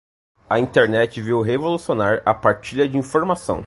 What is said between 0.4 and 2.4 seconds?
A Internet veio revolucionar a